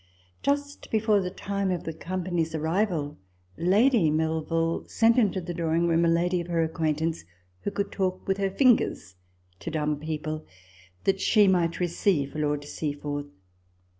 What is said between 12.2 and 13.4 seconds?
Lord Seaforth.